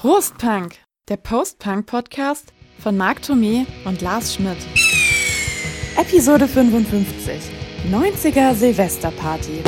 [0.00, 0.76] Prostpunk,
[1.08, 4.58] der Postpunk-Podcast von Marc Thomé und Lars Schmidt.
[5.96, 7.50] Episode 55,
[7.90, 9.62] 90er Silvesterparty.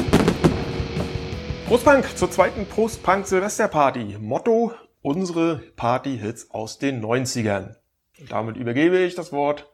[1.66, 4.18] Prostpunk zur zweiten Prostpunk Silvesterparty.
[4.20, 7.76] Motto, unsere Party-Hits aus den 90ern.
[8.20, 9.70] Und damit übergebe ich das Wort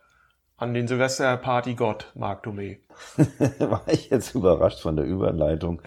[0.57, 2.79] an den Silvesterparty-Gott Marc Thomé.
[3.59, 5.80] War ich jetzt überrascht von der Überleitung.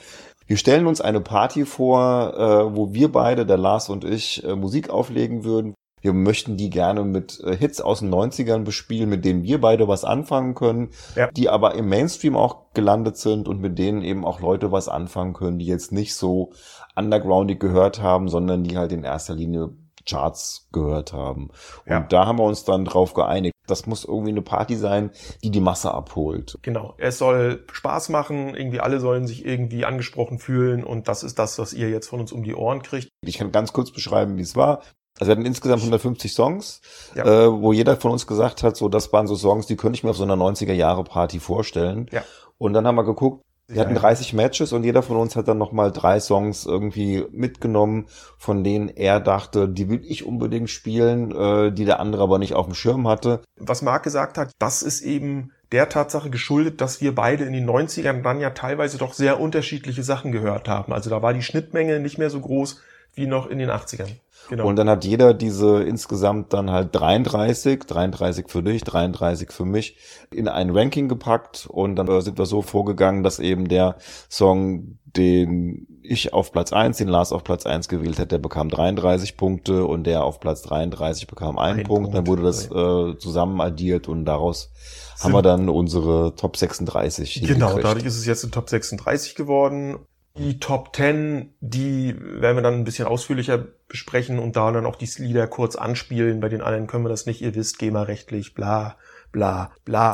[0.52, 4.54] Wir stellen uns eine Party vor, äh, wo wir beide, der Lars und ich, äh,
[4.54, 5.76] Musik auflegen würden.
[6.02, 9.88] Wir möchten die gerne mit äh, Hits aus den 90ern bespielen, mit denen wir beide
[9.88, 11.30] was anfangen können, Ja.
[11.32, 15.32] die aber im Mainstream auch gelandet sind und mit denen eben auch Leute was anfangen
[15.32, 16.52] können, die jetzt nicht so
[16.98, 19.70] undergroundig gehört haben, sondern die halt in erster Linie
[20.06, 21.50] Charts gehört haben.
[21.86, 22.00] Und Ja.
[22.02, 23.54] da haben wir uns dann drauf geeinigt.
[23.68, 25.12] Das muss irgendwie eine Party sein,
[25.44, 26.58] die die Masse abholt.
[26.62, 26.96] Genau.
[26.98, 31.58] Es soll Spaß machen, irgendwie alle sollen sich irgendwie angesprochen fühlen und das ist das,
[31.60, 33.10] was ihr jetzt von uns um die Ohren kriegt.
[33.26, 34.82] Ich kann ganz kurz beschreiben, wie es war.
[35.20, 36.82] Also wir hatten insgesamt 150 Songs,
[37.16, 37.26] Ja.
[37.26, 40.04] äh, wo jeder von uns gesagt hat, so das waren so Songs, die könnte ich
[40.04, 42.08] mir auf so einer 90er Jahre Party vorstellen.
[42.12, 42.24] Ja.
[42.58, 45.58] Und dann haben wir geguckt, wir hatten 30 Matches und jeder von uns hat dann
[45.58, 51.72] nochmal drei Songs irgendwie mitgenommen, von denen er dachte, die will ich unbedingt spielen, äh,
[51.72, 53.42] die der andere aber nicht auf dem Schirm hatte.
[53.58, 57.70] Was Marc gesagt hat, das ist eben der Tatsache geschuldet, dass wir beide in den
[57.70, 60.92] 90ern dann ja teilweise doch sehr unterschiedliche Sachen gehört haben.
[60.92, 62.82] Also da war die Schnittmenge nicht mehr so groß
[63.14, 64.10] wie noch in den 80ern.
[64.52, 64.68] Genau.
[64.68, 69.96] Und dann hat jeder diese insgesamt dann halt 33, 33 für dich, 33 für mich,
[70.30, 73.96] in ein Ranking gepackt und dann sind wir so vorgegangen, dass eben der
[74.30, 78.68] Song, den ich auf Platz 1, den Lars auf Platz 1 gewählt hat, der bekam
[78.68, 82.12] 33 Punkte und der auf Platz 33 bekam einen Ein Punkt.
[82.12, 82.18] Punkt.
[82.18, 84.74] Dann wurde das äh, zusammen addiert und daraus
[85.22, 90.00] haben wir dann unsere Top 36 Genau, dadurch ist es jetzt in Top 36 geworden.
[90.38, 94.96] Die Top 10, die werden wir dann ein bisschen ausführlicher besprechen und da dann auch
[94.96, 96.40] die Lieder kurz anspielen.
[96.40, 98.98] Bei den anderen können wir das nicht, ihr wisst, GEMA-rechtlich, bla,
[99.32, 100.14] bla, bla.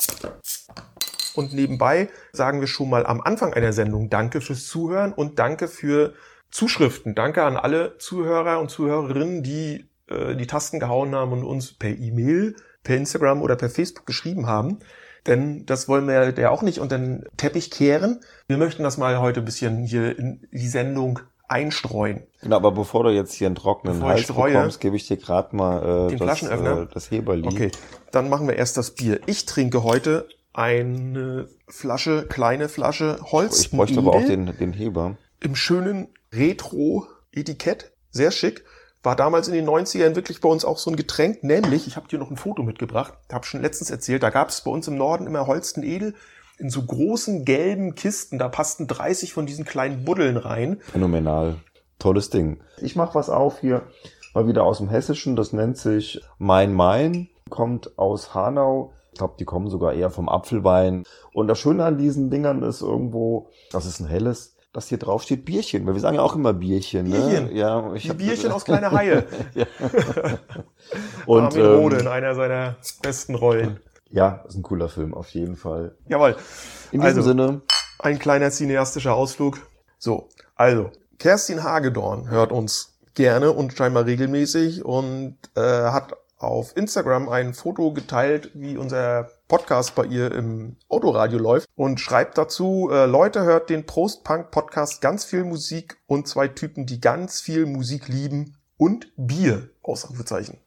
[1.35, 5.67] Und nebenbei sagen wir schon mal am Anfang einer Sendung Danke fürs Zuhören und Danke
[5.67, 6.15] für
[6.49, 7.13] Zuschriften.
[7.13, 11.91] Danke an alle Zuhörer und Zuhörerinnen, die äh, die Tasten gehauen haben und uns per
[11.91, 14.79] E-Mail, per Instagram oder per Facebook geschrieben haben.
[15.27, 18.21] Denn das wollen wir ja auch nicht unter den Teppich kehren.
[18.47, 22.23] Wir möchten das mal heute ein bisschen hier in die Sendung einstreuen.
[22.41, 25.17] Genau, aber bevor du jetzt hier einen trockenen Bevor Hals streue, bekommst, gebe ich dir
[25.17, 27.47] gerade mal äh, das, äh, das Heberli.
[27.47, 27.71] Okay,
[28.11, 29.19] dann machen wir erst das Bier.
[29.25, 33.61] Ich trinke heute eine Flasche, kleine Flasche Holz.
[33.61, 35.17] Ich bräuchte aber auch den, den Heber.
[35.39, 37.91] im schönen Retro-Etikett.
[38.09, 38.65] Sehr schick.
[39.07, 41.41] War damals in den 90ern wirklich bei uns auch so ein Getränk.
[41.41, 44.59] Nämlich, ich habe dir noch ein Foto mitgebracht, habe schon letztens erzählt, da gab es
[44.59, 46.13] bei uns im Norden immer Holsten Edel
[46.57, 48.37] in so großen gelben Kisten.
[48.37, 50.81] Da passten 30 von diesen kleinen Buddeln rein.
[50.91, 51.55] Phänomenal.
[51.99, 52.59] Tolles Ding.
[52.81, 53.83] Ich mache was auf hier,
[54.33, 55.37] mal wieder aus dem Hessischen.
[55.37, 57.29] Das nennt sich Mein Main.
[57.49, 58.91] Kommt aus Hanau.
[59.13, 61.05] Ich glaube, die kommen sogar eher vom Apfelwein.
[61.31, 65.23] Und das Schöne an diesen Dingern ist irgendwo, das ist ein helles, dass hier drauf
[65.23, 65.85] steht Bierchen.
[65.87, 67.07] Weil wir sagen ja auch immer Bierchen.
[67.07, 67.17] Ne?
[67.19, 67.55] Bierchen.
[67.55, 69.25] Ja, ich Die hab- Bierchen aus kleiner Haie.
[71.25, 73.79] Und Armin Rode in ähm, einer seiner besten Rollen.
[74.09, 75.95] ja, ist ein cooler Film auf jeden Fall.
[76.07, 76.35] Jawohl.
[76.91, 77.61] In diesem Also, Sinne,
[77.99, 79.59] Ein kleiner cineastischer Ausflug.
[79.97, 87.29] So, also, Kerstin Hagedorn hört uns gerne und scheinbar regelmäßig und äh, hat auf Instagram
[87.29, 93.05] ein Foto geteilt, wie unser Podcast bei ihr im Autoradio läuft und schreibt dazu, äh,
[93.05, 98.57] Leute, hört den Prost-Punk-Podcast, ganz viel Musik und zwei Typen, die ganz viel Musik lieben
[98.77, 100.57] und Bier, Ausrufezeichen.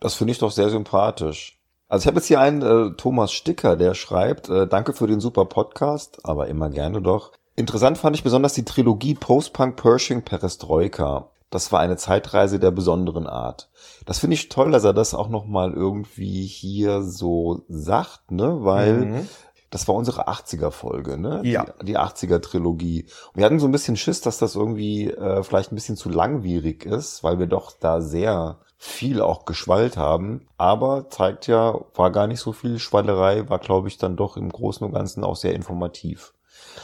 [0.00, 1.58] Das finde ich doch sehr sympathisch.
[1.88, 5.20] Also ich habe jetzt hier einen äh, Thomas Sticker, der schreibt, äh, danke für den
[5.20, 7.32] super Podcast, aber immer gerne doch.
[7.56, 11.30] Interessant fand ich besonders die Trilogie Post-Punk, Pershing, Perestroika.
[11.50, 13.70] Das war eine Zeitreise der besonderen Art.
[14.04, 18.58] Das finde ich toll, dass er das auch nochmal irgendwie hier so sagt, ne?
[18.64, 19.28] Weil Mhm.
[19.70, 21.40] das war unsere 80er-Folge, ne?
[21.44, 21.64] Ja.
[21.80, 23.04] Die, die 80er-Trilogie.
[23.04, 26.10] Und wir hatten so ein bisschen Schiss, dass das irgendwie äh, vielleicht ein bisschen zu
[26.10, 30.46] langwierig ist, weil wir doch da sehr viel auch geschwallt haben.
[30.56, 34.50] Aber zeigt ja, war gar nicht so viel Schwallerei, war, glaube ich, dann doch im
[34.50, 36.34] Großen und Ganzen auch sehr informativ.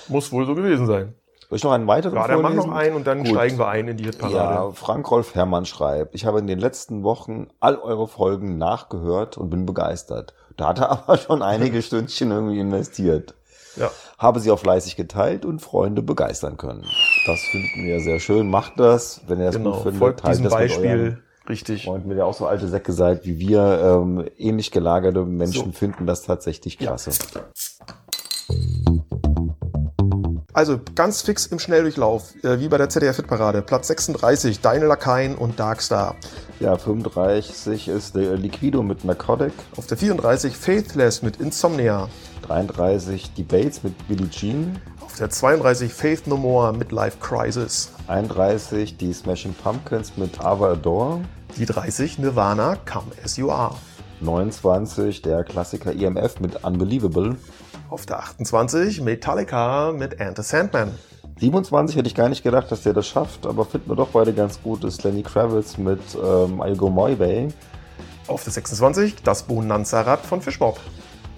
[0.09, 1.15] Muss wohl so gewesen sein.
[1.49, 2.71] Soll ich noch einen weiteren Ja, dann mach vorlesen?
[2.71, 3.29] noch einen und dann Gut.
[3.29, 4.35] steigen wir ein in die Hitparade.
[4.37, 9.37] Ja, Frank Rolf Herrmann schreibt, ich habe in den letzten Wochen all eure Folgen nachgehört
[9.39, 10.35] und bin begeistert.
[10.57, 13.35] Da hat er aber schon einige Stündchen irgendwie investiert.
[13.77, 13.91] ja.
[14.19, 16.87] Habe sie auch fleißig geteilt und Freunde begeistern können.
[17.27, 18.49] Das finden wir sehr schön.
[18.49, 19.99] Macht das, wenn ihr das Genau, gut findet.
[19.99, 21.19] folgt teilt diesem das Beispiel.
[21.49, 21.85] Richtig.
[21.85, 25.73] Freunden, wenn ihr auch so alte Säcke seid wie wir, ähm, ähnlich gelagerte Menschen So.
[25.73, 26.97] finden das tatsächlich Ja.
[30.55, 33.61] Also ganz fix im Schnelldurchlauf, äh, wie bei der ZDF-Hitparade.
[33.61, 36.15] Platz 36, Deine Lakaien und Darkstar.
[36.61, 39.53] Ja, 35 ist der Liquido mit Narcotic.
[39.77, 42.09] Auf der 34, Faithless mit Insomnia.
[42.43, 44.81] 33 Debates mit Billie Jean.
[45.01, 47.91] Auf der 32, Faith No More mit Life Crisis.
[48.07, 51.23] 31 die Smashing Pumpkins mit Ava Adore.
[51.57, 53.75] Die 30, Nirvana, Come As You Are.
[54.21, 57.37] 29 der Klassiker EMF mit Unbelievable.
[57.95, 60.91] Auf der 28 Metallica mit Enter Sandman.
[61.39, 64.33] 27 hätte ich gar nicht gedacht, dass der das schafft, aber finden wir doch beide
[64.33, 67.51] ganz gut, ist Lenny Kravitz mit ähm, I'll Go My Way.
[68.27, 70.81] Auf der 26 das Bonanza-Rad von Fishbob.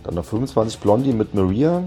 [0.03, 1.85] Dann auf 25 Blondie mit Maria.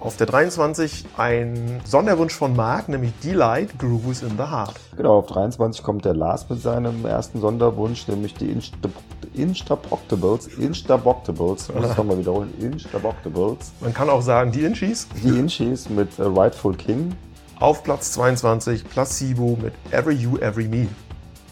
[0.00, 4.74] Auf der 23 ein Sonderwunsch von Mark, nämlich Delight, Grooves in the Heart.
[4.96, 8.88] Genau, auf 23 kommt der Lars mit seinem ersten Sonderwunsch, nämlich die Insta
[9.34, 10.46] Instaboctables.
[10.56, 12.52] Instaboctables, ich muss es nochmal wiederholen.
[12.58, 13.72] Instaboctables.
[13.80, 15.06] Man kann auch sagen, die Inchis.
[15.22, 17.14] Die Inchis mit äh, Rightful King.
[17.58, 20.88] Auf Platz 22 Placebo mit Every You, Every Me.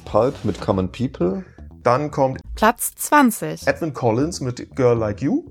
[0.06, 1.44] Pulp mit Common People.
[1.82, 3.66] Dann kommt Platz 20.
[3.66, 5.44] Edwin Collins mit Girl Like You.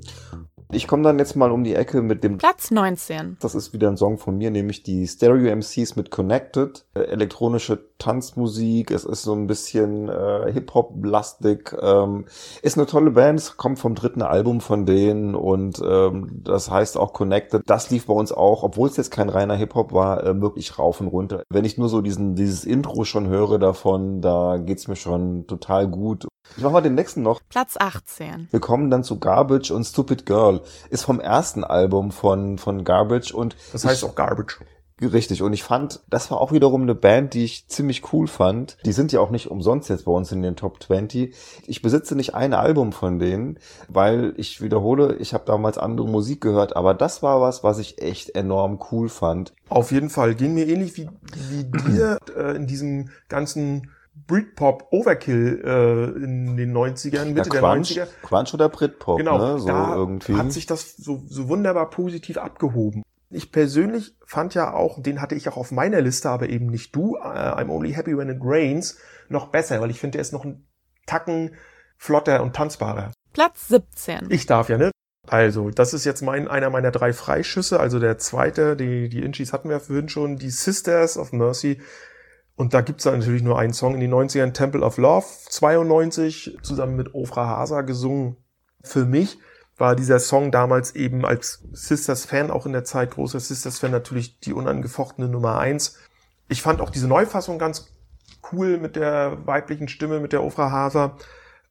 [0.70, 3.38] Ich komme dann jetzt mal um die Ecke mit dem Platz 19.
[3.40, 6.86] Das ist wieder ein Song von mir, nämlich die Stereo MCs mit Connected.
[6.94, 11.74] Äh, elektronische Tanzmusik, es ist so ein bisschen äh, Hip-Hop-lastig.
[11.82, 12.26] Ähm,
[12.62, 16.98] ist eine tolle Band, es kommt vom dritten Album von denen und ähm, das heißt
[16.98, 17.62] auch Connected.
[17.66, 21.00] Das lief bei uns auch, obwohl es jetzt kein reiner Hip-Hop war, äh, wirklich rauf
[21.00, 21.44] und runter.
[21.50, 25.88] Wenn ich nur so diesen dieses Intro schon höre davon, da geht's mir schon total
[25.88, 26.28] gut.
[26.56, 27.42] Ich mach mal den nächsten noch.
[27.50, 28.48] Platz 18.
[28.52, 30.62] Wir kommen dann zu Garbage und Stupid Girl.
[30.90, 33.56] Ist vom ersten Album von, von Garbage und.
[33.74, 34.60] Das heißt ich, auch Garbage.
[35.00, 35.44] Richtig.
[35.44, 38.78] Und ich fand, das war auch wiederum eine Band, die ich ziemlich cool fand.
[38.84, 41.36] Die sind ja auch nicht umsonst jetzt bei uns in den Top 20.
[41.68, 46.42] Ich besitze nicht ein Album von denen, weil ich wiederhole, ich habe damals andere Musik
[46.42, 49.54] gehört, aber das war was, was ich echt enorm cool fand.
[49.70, 50.34] Auf jeden Fall.
[50.34, 51.10] Ging mir ähnlich wie,
[51.50, 53.92] wie dir äh, in diesem ganzen
[54.26, 58.10] Britpop Overkill äh, in den 90ern, Mitte ja, Quanch, der 90er.
[58.24, 59.60] Quanch oder Britpop, genau, ne?
[59.60, 60.36] So da irgendwie.
[60.36, 63.04] hat sich das so, so wunderbar positiv abgehoben.
[63.30, 66.96] Ich persönlich fand ja auch, den hatte ich auch auf meiner Liste, aber eben nicht
[66.96, 68.98] du, uh, I'm Only Happy When It Rains,
[69.28, 70.66] noch besser, weil ich finde, der ist noch ein
[71.06, 71.56] Tacken
[71.98, 73.12] flotter und tanzbarer.
[73.34, 74.28] Platz 17.
[74.30, 74.92] Ich darf ja, ne?
[75.28, 79.52] Also, das ist jetzt mein, einer meiner drei Freischüsse, also der zweite, die, die Inchis
[79.52, 81.82] hatten wir vorhin schon, die Sisters of Mercy
[82.58, 86.58] und da gibt's dann natürlich nur einen Song in den 90ern, Temple of Love, 92,
[86.64, 88.36] zusammen mit Ofra Hasa gesungen.
[88.84, 89.38] Für mich
[89.78, 94.54] war dieser Song damals eben als Sisters-Fan, auch in der Zeit großer Sisters-Fan, natürlich die
[94.54, 96.00] unangefochtene Nummer eins.
[96.50, 97.94] Ich fand auch diese Neufassung ganz
[98.52, 101.16] cool mit der weiblichen Stimme, mit der Ofra Hasa.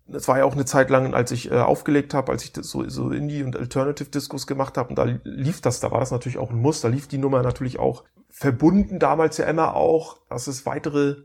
[0.09, 2.69] Das war ja auch eine Zeit lang, als ich äh, aufgelegt habe, als ich das
[2.69, 4.91] so, so Indie- und Alternative-Discos gemacht habe.
[4.91, 6.81] Und da lief das, da war das natürlich auch ein Muss.
[6.81, 11.17] Da lief die Nummer natürlich auch verbunden damals ja immer auch, dass es weitere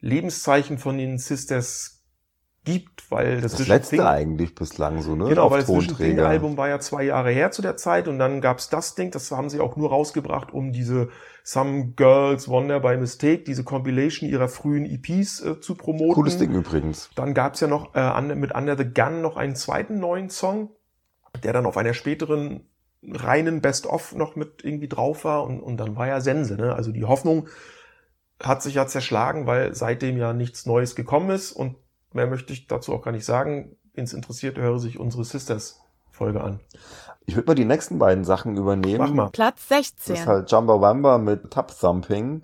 [0.00, 2.04] Lebenszeichen von den Sisters
[2.64, 5.28] gibt, weil das, das letzte Thing, eigentlich bislang so, ne?
[5.28, 8.40] Genau, weil das Vision Album war ja zwei Jahre her zu der Zeit und dann
[8.40, 11.08] gab's das Ding, das haben sie auch nur rausgebracht, um diese
[11.48, 16.14] Some Girls Wonder by Mistake, diese Compilation ihrer frühen EPs äh, zu promoten.
[16.14, 17.08] Cooles Ding übrigens.
[17.14, 20.70] Dann gab's ja noch äh, mit Under the Gun noch einen zweiten neuen Song,
[21.44, 22.68] der dann auf einer späteren
[23.08, 26.56] reinen Best-of noch mit irgendwie drauf war und, und dann war ja Sense.
[26.56, 26.74] Ne?
[26.74, 27.48] Also die Hoffnung
[28.42, 31.76] hat sich ja zerschlagen, weil seitdem ja nichts Neues gekommen ist und
[32.12, 33.76] mehr möchte ich dazu auch gar nicht sagen.
[33.94, 36.58] Wen es interessiert, höre sich unsere Sisters-Folge an.
[37.26, 38.98] Ich würde mal die nächsten beiden Sachen übernehmen.
[38.98, 39.30] Mach mal.
[39.30, 40.14] Platz 16.
[40.14, 42.42] Das ist halt Jumba Wamba mit Tap Thumping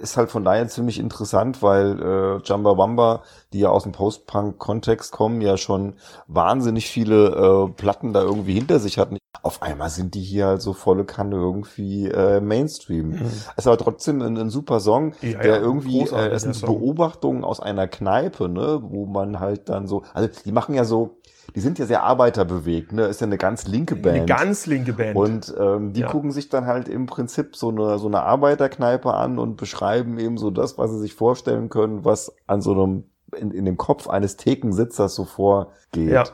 [0.00, 3.22] ist halt von daher ziemlich interessant, weil äh, Jumba Wamba,
[3.52, 5.94] die ja aus dem Post-Punk-Kontext kommen, ja schon
[6.26, 9.18] wahnsinnig viele äh, Platten da irgendwie hinter sich hatten.
[9.42, 13.10] Auf einmal sind die hier halt so volle Kanne irgendwie äh, Mainstream.
[13.10, 13.30] Mhm.
[13.56, 17.44] Es war trotzdem ein, ein super Song, ja, der ja, irgendwie, äh, es sind Beobachtungen
[17.44, 21.20] aus einer Kneipe, ne, wo man halt dann so, also die machen ja so,
[21.54, 23.06] die sind ja sehr arbeiterbewegt, ne?
[23.06, 24.16] Ist ja eine ganz linke Band.
[24.16, 25.16] Eine ganz linke Band.
[25.16, 26.08] Und ähm, die ja.
[26.08, 30.38] gucken sich dann halt im Prinzip so eine so eine Arbeiterkneipe an und beschreiben eben
[30.38, 33.04] so das, was sie sich vorstellen können, was an so einem
[33.36, 36.10] in, in dem Kopf eines Thekensitzers so vorgeht.
[36.10, 36.24] Ja.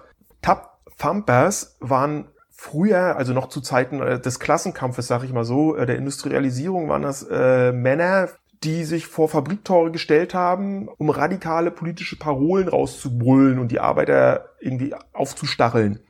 [0.42, 5.76] Tap Thumpers waren früher, also noch zu Zeiten äh, des Klassenkampfes, sag ich mal so,
[5.76, 8.28] äh, der Industrialisierung waren das äh, Männer,
[8.64, 14.94] die sich vor Fabriktore gestellt haben, um radikale politische Parolen rauszubrüllen und die Arbeiter irgendwie
[15.12, 16.00] aufzustacheln.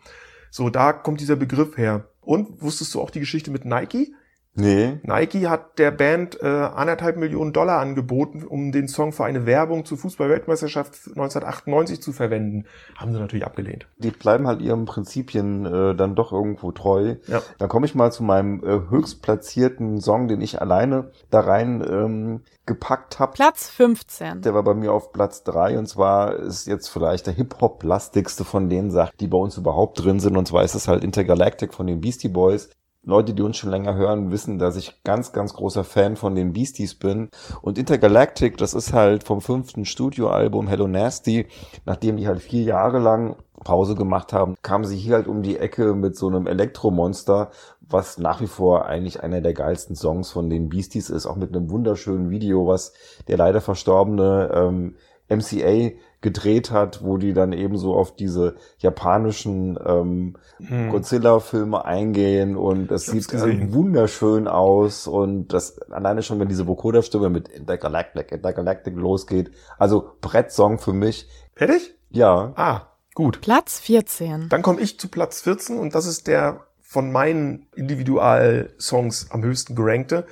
[0.50, 2.08] So, da kommt dieser Begriff her.
[2.20, 4.14] Und wusstest du auch die Geschichte mit Nike?
[4.56, 4.98] Nee.
[5.02, 9.84] Nike hat der Band äh, anderthalb Millionen Dollar angeboten, um den Song für eine Werbung
[9.84, 12.64] zur Fußball-Weltmeisterschaft 1998 zu verwenden.
[12.96, 13.86] Haben sie natürlich abgelehnt.
[13.98, 17.16] Die bleiben halt ihren Prinzipien äh, dann doch irgendwo treu.
[17.26, 17.42] Ja.
[17.58, 21.86] Dann komme ich mal zu meinem äh, höchst platzierten Song, den ich alleine da rein
[21.86, 23.32] ähm, gepackt habe.
[23.32, 24.40] Platz 15.
[24.40, 28.70] Der war bei mir auf Platz drei und zwar ist jetzt vielleicht der Hip-Hop-lastigste von
[28.70, 31.86] den Sachen, die bei uns überhaupt drin sind und zwar ist es halt Intergalactic von
[31.86, 32.70] den Beastie Boys.
[33.06, 36.52] Leute, die uns schon länger hören, wissen, dass ich ganz, ganz großer Fan von den
[36.52, 37.30] Beasties bin.
[37.62, 41.46] Und Intergalactic, das ist halt vom fünften Studioalbum Hello Nasty.
[41.84, 45.56] Nachdem die halt vier Jahre lang Pause gemacht haben, kamen sie hier halt um die
[45.56, 50.50] Ecke mit so einem Elektromonster, was nach wie vor eigentlich einer der geilsten Songs von
[50.50, 52.92] den Beasties ist, auch mit einem wunderschönen Video, was
[53.28, 54.96] der leider verstorbene ähm,
[55.28, 55.92] MCA
[56.22, 60.88] gedreht hat, wo die dann eben so auf diese japanischen ähm, Hm.
[60.90, 63.74] Godzilla-Filme eingehen und hab's sieht gesehen.
[63.74, 69.50] wunderschön aus und das alleine schon, wenn diese Vokoda-Stimme mit Intergalactic, Intergalactic losgeht.
[69.78, 71.28] Also Brettsong für mich.
[71.54, 71.94] Fertig?
[72.10, 72.82] Ja, Ah,
[73.14, 73.40] gut.
[73.42, 74.48] Platz 14.
[74.48, 79.74] Dann komme ich zu Platz 14 und das ist der von meinen Individual-Songs am höchsten
[79.74, 80.24] gerankte.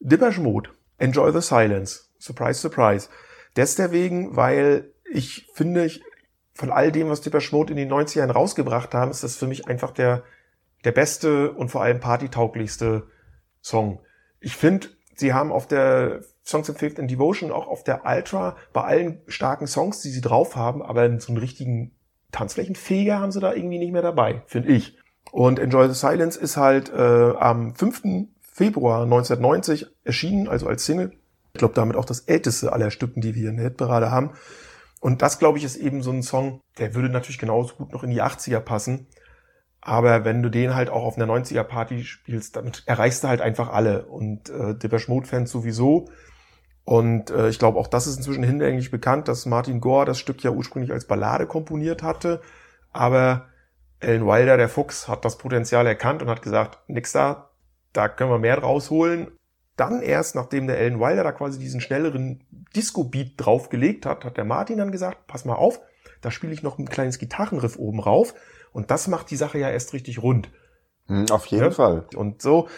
[0.00, 0.70] Depeche Mode.
[0.98, 2.10] Enjoy the Silence.
[2.18, 3.08] Surprise, surprise.
[3.56, 6.02] Deswegen, weil ich finde, ich,
[6.54, 9.68] von all dem, was Depeche Mode in den 90ern rausgebracht haben, ist das für mich
[9.68, 10.24] einfach der,
[10.84, 13.06] der beste und vor allem partytauglichste
[13.60, 14.00] Song.
[14.40, 18.56] Ich finde, sie haben auf der Songs of Faith and Devotion, auch auf der Ultra,
[18.72, 21.92] bei allen starken Songs, die sie drauf haben, aber so einen richtigen
[22.32, 24.96] Tanzflächenfeger haben sie da irgendwie nicht mehr dabei, finde ich.
[25.30, 28.28] Und Enjoy the Silence ist halt äh, am 5.
[28.40, 31.12] Februar 1990 erschienen, also als Single.
[31.52, 34.30] Ich glaube, damit auch das älteste aller Stücken, die wir in der Hitparade haben.
[35.00, 38.02] Und das, glaube ich, ist eben so ein Song, der würde natürlich genauso gut noch
[38.02, 39.06] in die 80er passen.
[39.80, 43.40] Aber wenn du den halt auch auf einer 90er Party spielst, damit erreichst du halt
[43.40, 44.06] einfach alle.
[44.06, 46.08] Und äh, Depeche Mode Fans sowieso.
[46.84, 50.42] Und äh, ich glaube, auch das ist inzwischen hinlänglich bekannt, dass Martin Gore das Stück
[50.42, 52.40] ja ursprünglich als Ballade komponiert hatte.
[52.92, 53.46] Aber
[54.02, 57.50] Alan Wilder, der Fuchs, hat das Potenzial erkannt und hat gesagt, nix da,
[57.92, 59.28] da können wir mehr draus holen.
[59.78, 62.44] Dann erst, nachdem der Alan Wilder da quasi diesen schnelleren
[62.76, 65.80] Disco-Beat draufgelegt hat, hat der Martin dann gesagt, pass mal auf,
[66.20, 68.34] da spiele ich noch ein kleines Gitarrenriff oben rauf.
[68.72, 70.50] Und das macht die Sache ja erst richtig rund.
[71.06, 71.70] hm, auf jeden Ja.
[71.70, 72.06] Fall.
[72.14, 72.68] Und so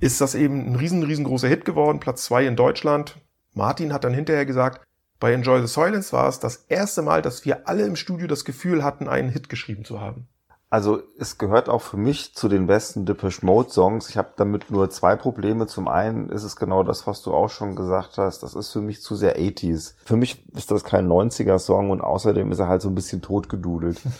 [0.00, 3.18] ist das eben ein riesen, riesengroßer Hit geworden, Platz zwei in Deutschland.
[3.54, 4.80] Martin hat dann hinterher gesagt,
[5.20, 8.44] bei Enjoy the Silence war es das erste Mal, dass wir alle im Studio das
[8.44, 10.26] Gefühl hatten, einen Hit geschrieben zu haben.
[10.72, 14.08] Also es gehört auch für mich zu den besten Depeche Mode Songs.
[14.08, 15.66] Ich habe damit nur zwei Probleme.
[15.66, 18.42] Zum einen ist es genau das, was du auch schon gesagt hast.
[18.42, 19.96] Das ist für mich zu sehr 80s.
[20.02, 23.20] Für mich ist das kein 90er Song und außerdem ist er halt so ein bisschen
[23.20, 24.00] totgedudelt.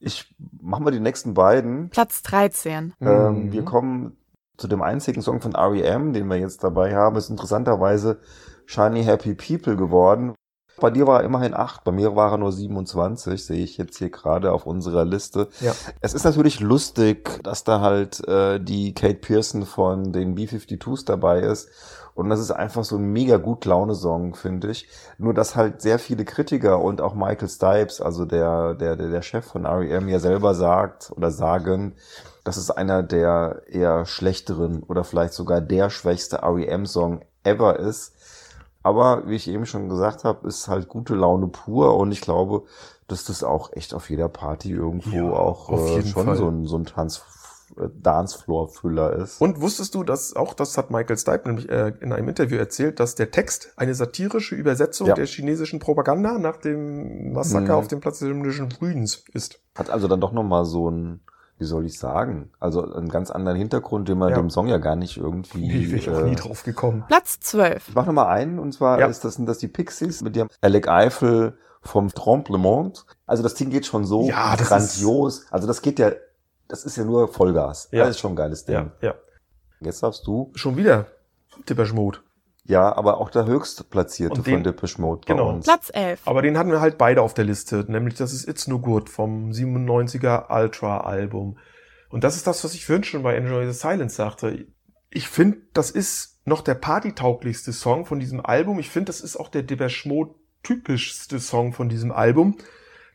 [0.00, 1.88] Ich mach mal die nächsten beiden.
[1.88, 2.92] Platz 13.
[3.00, 3.52] Ähm, Mhm.
[3.52, 4.16] wir kommen
[4.56, 7.16] zu dem einzigen Song von R.E.M., den wir jetzt dabei haben.
[7.16, 8.20] Ist interessanterweise
[8.66, 10.34] Shiny Happy People geworden.
[10.80, 13.98] Bei dir war er immerhin acht, bei mir war er nur 27, sehe ich jetzt
[13.98, 15.48] hier gerade auf unserer Liste.
[15.60, 15.72] Ja.
[16.00, 21.40] Es ist natürlich lustig, dass da halt äh, die Kate Pearson von den B-52s dabei
[21.40, 21.68] ist.
[22.18, 24.88] Und das ist einfach so ein mega gut Laune-Song, finde ich.
[25.18, 29.22] Nur, dass halt sehr viele Kritiker und auch Michael Stipes, also der, der, der, der
[29.22, 30.08] Chef von R.E.M.
[30.08, 31.94] ja selber sagt oder sagen,
[32.42, 38.14] das ist einer der eher schlechteren oder vielleicht sogar der schwächste R.E.M.-Song ever ist.
[38.88, 42.62] Aber wie ich eben schon gesagt habe, ist halt gute Laune pur und ich glaube,
[43.06, 46.36] dass das auch echt auf jeder Party irgendwo Ja, auch äh, schon Fall.
[46.36, 47.22] so ein, so ein Tanz,
[47.78, 49.42] äh, Dancefloor-Füller ist.
[49.42, 52.98] Und wusstest du, dass auch das hat Michael Stipe nämlich äh, in einem Interview erzählt,
[52.98, 55.14] dass der Text eine satirische Übersetzung Ja.
[55.14, 57.78] der chinesischen Propaganda nach dem Massaker Mhm.
[57.78, 59.60] auf dem Platz des himmlischen Friedens ist.
[59.76, 61.20] Hat also dann doch nochmal so ein,
[61.58, 64.36] wie soll ich sagen, also einen ganz anderen Hintergrund, den man Ja.
[64.36, 65.66] dem Song ja gar nicht irgendwie.
[65.68, 67.04] Nee, wäre ich auch äh, nie drauf gekommen.
[67.08, 67.88] Platz 12.
[67.88, 69.06] Ich mach noch mal einen, und zwar Ja.
[69.06, 73.04] ist das, sind das die Pixies mit dem Alec Eiffel vom Tremblement.
[73.26, 75.46] Also das Ding geht schon so Ja, grandios.
[75.50, 76.12] Also das geht ja,
[76.68, 77.88] das ist ja nur Vollgas.
[77.92, 78.00] Ja.
[78.04, 78.74] Das ist schon ein geiles Ding.
[78.74, 79.14] Ja, ja.
[79.80, 80.50] Jetzt darfst du.
[80.54, 81.06] Schon wieder
[81.92, 82.18] Mode.
[82.68, 85.48] Ja, aber auch der höchst platzierte Und den- von Depeche Mode bei genau.
[85.48, 85.64] uns.
[85.64, 86.20] Platz 11.
[86.26, 89.08] Aber den hatten wir halt beide auf der Liste, nämlich das ist It's No Good
[89.08, 91.58] vom 97er Ultra Album.
[92.10, 94.66] Und das ist das, was ich vorhin schon bei Enjoy the Silence sagte.
[95.10, 98.78] Ich finde, das ist noch der partytauglichste Song von diesem Album.
[98.78, 102.56] Ich finde, das ist auch der Depeche Mode typischste Song von diesem Album.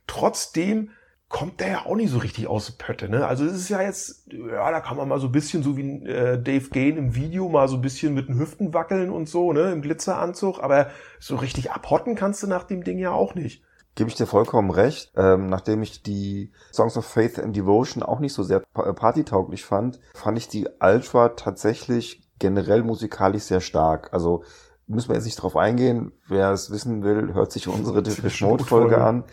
[0.07, 0.89] Trotzdem
[1.34, 3.25] kommt der ja auch nicht so richtig aus der Pötte, ne?
[3.25, 6.06] Also es ist ja jetzt, ja, da kann man mal so ein bisschen, so wie
[6.06, 9.52] äh, Dave Gain im Video, mal so ein bisschen mit den Hüften wackeln und so,
[9.52, 13.63] ne, im Glitzeranzug, aber so richtig abhotten kannst du nach dem Ding ja auch nicht.
[13.96, 15.12] Gebe ich dir vollkommen recht.
[15.18, 19.66] Ähm, nachdem ich die Songs of Faith and Devotion auch nicht so sehr äh, partytauglich
[19.66, 24.13] fand, fand ich die Ultra tatsächlich generell musikalisch sehr stark.
[24.13, 24.44] Also
[24.88, 26.12] müssen wir jetzt nicht drauf eingehen.
[26.28, 29.24] Wer es wissen will, hört sich unsere Depeche Mode Folge an.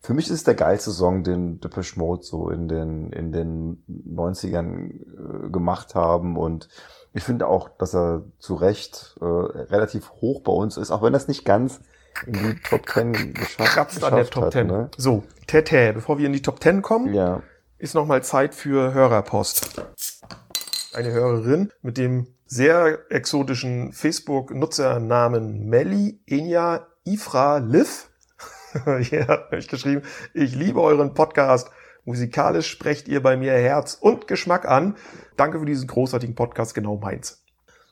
[0.00, 3.84] Für mich ist es der geilste Song, den Depeche Mode so in den, in den
[3.88, 6.68] 90ern äh, gemacht haben und
[7.12, 11.12] ich finde auch, dass er zu Recht äh, relativ hoch bei uns ist, auch wenn
[11.12, 11.80] das nicht ganz
[12.26, 14.66] in die Top Ten geschafft, Kratzt an der Top hat, Ten.
[14.68, 14.90] Ne?
[14.96, 17.42] So, Tete, bevor wir in die Top Ten kommen, Ja,
[17.78, 19.82] ist nochmal Zeit für Hörerpost.
[20.92, 28.10] Eine Hörerin mit dem sehr exotischen Facebook-Nutzernamen Melly Enya Ifra Liv.
[29.02, 30.02] Hier hat euch geschrieben,
[30.34, 31.70] ich liebe euren Podcast.
[32.04, 34.96] Musikalisch sprecht ihr bei mir Herz und Geschmack an.
[35.36, 37.44] Danke für diesen großartigen Podcast, genau meins.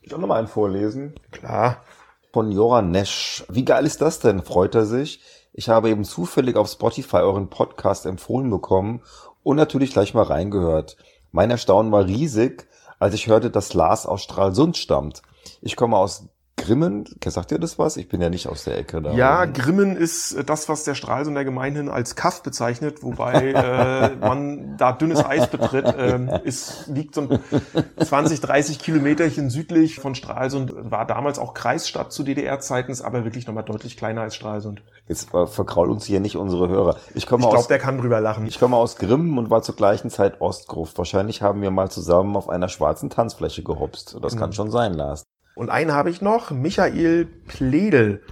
[0.02, 1.14] ich auch nochmal einen vorlesen.
[1.30, 1.84] Klar.
[2.32, 3.44] Von Joran Nesch.
[3.48, 4.42] Wie geil ist das denn?
[4.42, 5.22] Freut er sich.
[5.52, 9.02] Ich habe eben zufällig auf Spotify euren Podcast empfohlen bekommen
[9.44, 10.96] und natürlich gleich mal reingehört.
[11.30, 12.67] Mein Erstaunen war riesig,
[12.98, 15.22] als ich hörte, dass Lars aus Stralsund stammt.
[15.60, 16.28] Ich komme aus
[16.58, 17.04] Grimmen.
[17.24, 17.96] Sagt ihr das was?
[17.96, 19.12] Ich bin ja nicht aus der Ecke da.
[19.12, 24.76] Ja, Grimmen ist äh, das, was der Stralsunder gemeinhin als Kaff bezeichnet, wobei äh, man
[24.76, 25.86] da dünnes Eis betritt.
[25.96, 27.38] Ähm, es liegt so ein
[28.04, 33.46] 20, 30 Kilometerchen südlich von Stralsund, war damals auch Kreisstadt zu DDR-Zeiten, ist aber wirklich
[33.46, 34.82] nochmal deutlich kleiner als Stralsund.
[35.08, 36.96] Jetzt äh, verkraul uns hier nicht unsere Hörer.
[37.14, 38.46] Ich komme Ich glaube, der kann drüber lachen.
[38.46, 40.98] Ich komme aus Grimmen und war zur gleichen Zeit Ostgruft.
[40.98, 44.18] Wahrscheinlich haben wir mal zusammen auf einer schwarzen Tanzfläche gehopst.
[44.20, 44.54] Das kann Mhm.
[44.54, 45.24] schon sein, Lars.
[45.58, 48.22] Und einen habe ich noch, Michael Pledel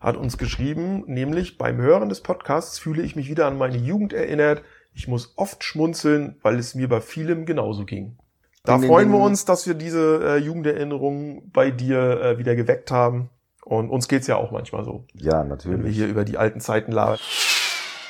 [0.00, 4.14] hat uns geschrieben, nämlich beim Hören des Podcasts fühle ich mich wieder an meine Jugend
[4.14, 4.62] erinnert.
[4.94, 8.16] Ich muss oft schmunzeln, weil es mir bei vielem genauso ging.
[8.64, 9.26] Da ding, freuen wir ding.
[9.26, 13.28] uns, dass wir diese äh, Jugenderinnerungen bei dir äh, wieder geweckt haben.
[13.62, 15.94] Und uns geht's ja auch manchmal so, Ja, wenn wir natürlich.
[15.94, 17.18] hier über die alten Zeiten labern.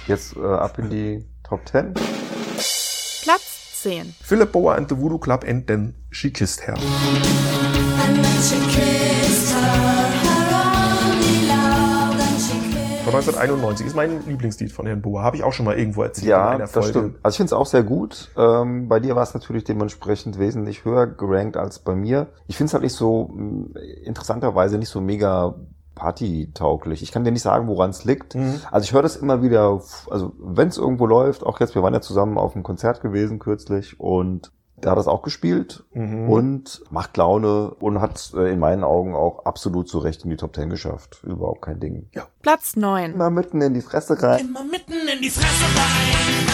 [0.06, 1.94] Jetzt äh, ab in die Top 10.
[1.94, 4.14] Platz 10.
[4.22, 6.76] Philip Bower and the Voodoo Club and then She Kissed Her.
[13.04, 15.22] Von 1991 ist mein Lieblingslied von Herrn Boer.
[15.22, 17.18] Habe ich auch schon mal irgendwo erzählt Ja, das stimmt.
[17.22, 18.30] Also ich finde es auch sehr gut.
[18.38, 22.28] Ähm, bei dir war es natürlich dementsprechend wesentlich höher gerankt als bei mir.
[22.46, 25.56] Ich finde es halt nicht so, mh, interessanterweise nicht so mega
[25.94, 27.02] partytauglich.
[27.02, 28.36] Ich kann dir nicht sagen, woran es liegt.
[28.36, 28.62] Mhm.
[28.70, 31.92] Also ich höre das immer wieder, also wenn es irgendwo läuft, auch jetzt, wir waren
[31.92, 36.28] ja zusammen auf einem Konzert gewesen kürzlich und da hat das auch gespielt Mhm.
[36.28, 40.36] und macht Laune und hat äh, in meinen Augen auch absolut zu Recht in die
[40.36, 41.22] Top 10 geschafft.
[41.24, 42.08] Überhaupt kein Ding.
[42.42, 43.16] Platz 9.
[43.16, 44.40] Mal mitten in die Fresse rein.
[44.48, 46.46] Immer mitten in die Fresse rein.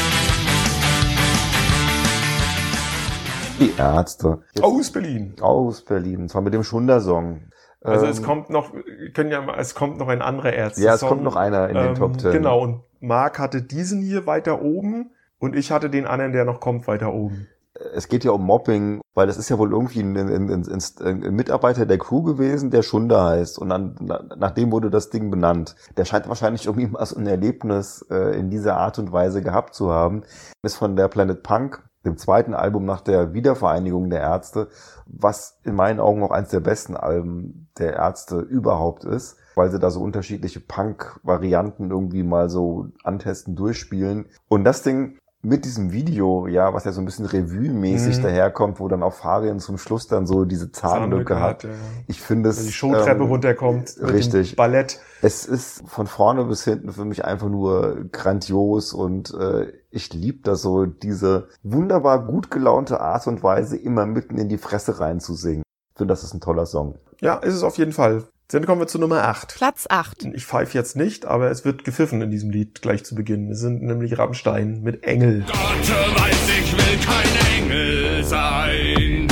[3.58, 4.40] Die Ärzte.
[4.54, 5.34] Jetzt Aus Berlin.
[5.40, 6.22] aus Berlin.
[6.22, 7.40] Und zwar mit dem Schunder-Song.
[7.82, 10.82] Also Ähm, es kommt noch, wir können ja mal, es kommt noch ein anderer Ärzte.
[10.82, 12.32] Ja, es kommt noch einer in den Top 10.
[12.32, 16.60] Genau, und Marc hatte diesen hier weiter oben und ich hatte den anderen, der noch
[16.60, 17.46] kommt, weiter oben.
[17.94, 21.34] Es geht ja um Mobbing, weil das ist ja wohl irgendwie ein, ein, ein, ein,
[21.34, 23.58] Mitarbeiter der Crew gewesen, der Schunder heißt.
[23.58, 25.74] Und dann, na, nach dem wurde das Ding benannt.
[25.96, 29.74] Der scheint wahrscheinlich irgendwie mal so ein Erlebnis äh, in dieser Art und Weise gehabt
[29.74, 30.22] zu haben.
[30.62, 34.68] Ist von der Planet Punk, dem zweiten Album nach der Wiedervereinigung der Ärzte,
[35.06, 39.78] was in meinen Augen auch eines der besten Alben der Ärzte überhaupt ist, weil sie
[39.78, 44.26] da so unterschiedliche Punk-Varianten irgendwie mal so antesten, durchspielen.
[44.48, 48.22] Und das Ding mit diesem Video, ja, was ja so ein bisschen Revue-mäßig Mhm.
[48.22, 51.62] daherkommt, wo dann auch Fabian zum Schluss dann so diese Zahnlücke hat.
[51.64, 51.70] ja.
[52.09, 52.59] Ich finde es.
[52.59, 53.94] Wenn die Showtreppe ähm, runterkommt.
[54.01, 54.57] richtig.
[54.57, 54.99] Ballett.
[55.22, 60.40] Es ist von vorne bis hinten für mich einfach nur grandios und äh, ich liebe
[60.42, 65.62] das so, diese wunderbar gut gelaunte Art und Weise, immer mitten in die Fresse reinzusingen.
[65.94, 66.99] Ich finde, das ist ein toller Song.
[67.20, 68.25] Ja, ist es auf jeden Fall.
[68.48, 69.56] Dann kommen wir zu Nummer 8.
[69.56, 70.26] Platz 8.
[70.35, 73.50] Ich pfeife jetzt nicht, aber es wird gepfiffen in diesem Lied gleich zu Beginn.
[73.50, 75.44] Es sind nämlich Rammstein mit Engel.
[75.46, 79.26] Gott weiß, ich will kein Engel sein.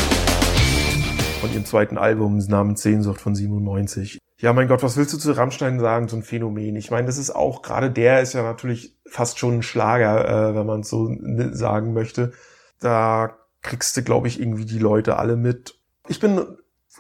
[1.41, 4.19] von ihrem zweiten Album namens Sehnsucht von 97.
[4.41, 6.09] Ja, mein Gott, was willst du zu Rammstein sagen?
[6.09, 6.75] So ein Phänomen.
[6.75, 10.55] Ich meine, das ist auch, gerade der ist ja natürlich fast schon ein Schlager, äh,
[10.57, 12.33] wenn man es so n- sagen möchte.
[12.81, 15.79] Da kriegst du, glaube ich, irgendwie die Leute alle mit.
[16.09, 16.45] Ich bin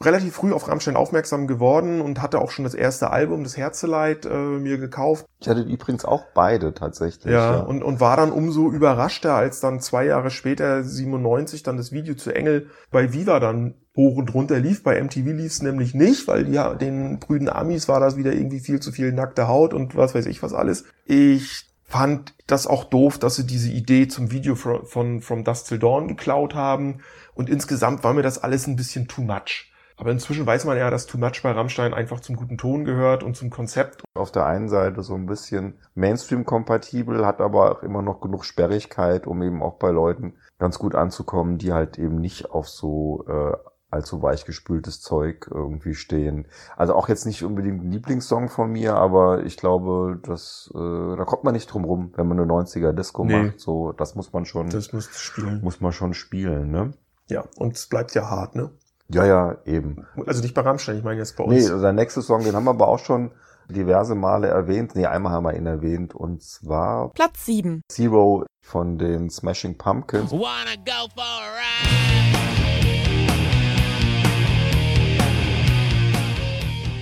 [0.00, 4.26] relativ früh auf Rammstein aufmerksam geworden und hatte auch schon das erste Album, das Herzeleid,
[4.26, 5.26] äh, mir gekauft.
[5.40, 7.32] Ich hatte übrigens auch beide tatsächlich.
[7.32, 11.92] Ja, Und, und war dann umso überraschter, als dann zwei Jahre später, 97, dann das
[11.92, 14.82] Video zu Engel bei Viva dann hoch und runter lief.
[14.82, 18.60] Bei MTV lief es nämlich nicht, weil ja, den brüden Amis war das wieder irgendwie
[18.60, 20.84] viel zu viel nackte Haut und was weiß ich was alles.
[21.04, 25.68] Ich fand das auch doof, dass sie diese Idee zum Video von, von From Dust
[25.68, 27.00] Till Dawn geklaut haben.
[27.34, 29.70] Und insgesamt war mir das alles ein bisschen too much.
[29.96, 33.22] Aber inzwischen weiß man ja, dass Too Much bei Rammstein einfach zum guten Ton gehört
[33.22, 34.02] und zum Konzept.
[34.14, 39.26] Auf der einen Seite so ein bisschen Mainstream-kompatibel, hat aber auch immer noch genug Sperrigkeit,
[39.26, 43.52] um eben auch bei Leuten ganz gut anzukommen, die halt eben nicht auf so äh,
[43.90, 46.48] allzu weichgespültes Zeug irgendwie stehen.
[46.76, 51.24] Also auch jetzt nicht unbedingt ein Lieblingssong von mir, aber ich glaube, dass äh, da
[51.24, 53.44] kommt man nicht drum rum, wenn man eine 90er Disco Nee.
[53.44, 53.60] macht.
[53.60, 55.60] So, das muss man schon, Das musst du spielen.
[55.62, 56.92] muss man schon spielen, ne?
[57.28, 58.70] Ja, und es bleibt ja hart, ne?
[59.08, 60.06] Ja, ja, eben.
[60.26, 61.54] Also nicht bei Rammstein, ich meine jetzt bei uns.
[61.54, 63.32] Nee, also der nächste Song, den haben wir aber auch schon
[63.68, 64.94] diverse Male erwähnt.
[64.94, 67.82] Nee, einmal haben wir ihn erwähnt und zwar Platz 7.
[67.90, 70.32] Zero von den Smashing Pumpkins.
[70.32, 72.44] Wanna go for a ride?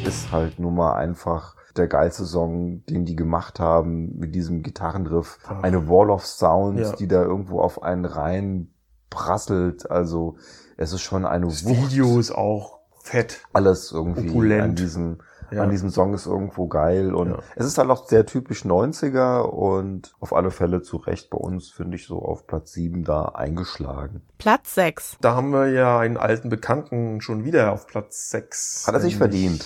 [0.06, 5.38] ist halt nun mal einfach der geilste Song, den die gemacht haben mit diesem Gitarrenriff.
[5.62, 6.92] Eine Wall of Sound, Ja.
[6.92, 8.71] die da irgendwo auf einen rein
[9.12, 9.90] prasselt.
[9.90, 10.36] Also
[10.76, 11.92] es ist schon eine das Wucht.
[11.92, 13.40] Video ist auch fett.
[13.52, 14.62] Alles irgendwie Opulent.
[14.62, 15.18] an diesem,
[15.50, 15.62] Ja.
[15.64, 17.14] an diesem Song ist irgendwo geil.
[17.14, 17.38] Und Ja.
[17.56, 21.68] es ist halt auch sehr typisch 90er und auf alle Fälle zu Recht bei uns,
[21.70, 24.22] finde ich, so auf Platz 7 da eingeschlagen.
[24.38, 25.16] Platz 6.
[25.20, 28.84] Da haben wir ja einen alten Bekannten schon wieder auf Platz 6.
[28.86, 29.64] Hat er sich verdient.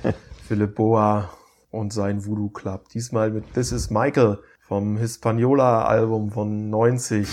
[0.48, 1.28] Philipp Boa
[1.72, 2.88] und sein Voodoo Club.
[2.90, 7.28] Diesmal mit This is Michael vom Hispaniola-Album von 90.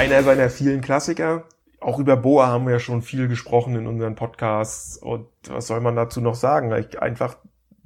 [0.00, 1.44] Einer seiner vielen Klassiker.
[1.78, 4.96] Auch über Boa haben wir ja schon viel gesprochen in unseren Podcasts.
[4.96, 6.72] Und was soll man dazu noch sagen?
[6.72, 7.36] Ich- Einfach,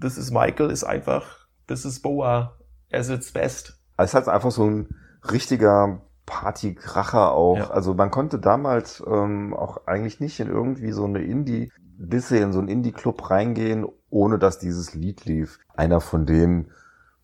[0.00, 2.54] This is Michael ist einfach, This is Boa
[2.92, 3.80] as its best.
[3.96, 4.94] Es ist halt einfach so ein
[5.28, 7.56] richtiger Partykracher auch.
[7.56, 7.70] Ja.
[7.70, 12.60] Also man konnte damals ähm, auch eigentlich nicht in irgendwie so eine Indie-Disse, in so
[12.60, 15.58] einen Indie-Club reingehen, ohne dass dieses Lied lief.
[15.76, 16.70] Einer von den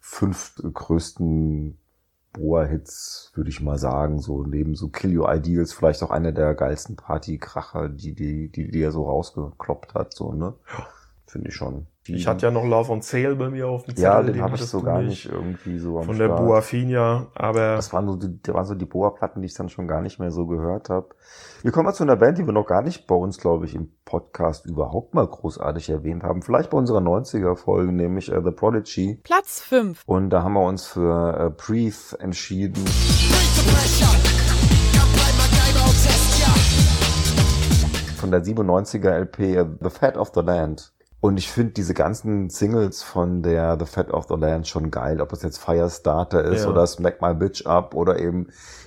[0.00, 1.78] fünf größten
[2.32, 6.54] Boa-Hits, würde ich mal sagen, so neben so Kill Your Ideals, vielleicht auch einer der
[6.54, 10.54] geilsten Partykracher, die, die, die, die er so rausgekloppt hat, so, ne?
[11.30, 11.86] Finde ich schon.
[12.08, 14.02] Die- Ich hatte ja noch Love on Sale bei mir auf dem Zettel.
[14.02, 16.40] ja, den, habe ich so gar nicht irgendwie so am Von der Start.
[16.44, 19.68] Boa Finia, aber Das waren so die, das waren so die Boa-Platten, die ich dann
[19.68, 21.10] schon gar nicht mehr so gehört habe.
[21.62, 23.76] Wir kommen mal zu einer Band, die wir noch gar nicht bei uns, glaube ich,
[23.76, 26.42] im Podcast überhaupt mal großartig erwähnt haben.
[26.42, 29.20] Vielleicht bei unserer 90er-Folge, nämlich äh, The Prodigy.
[29.22, 30.02] Platz 5.
[30.06, 32.82] Und da haben wir uns für äh, Breathe entschieden.
[38.16, 40.92] Von der 97er LP äh, The Fat of the Land.
[41.20, 45.20] Und ich finde diese ganzen Singles von der The Fat of the Land schon geil.
[45.20, 46.70] Ob es jetzt Firestarter ist Ja.
[46.70, 48.46] oder Smack My Bitch Up oder eben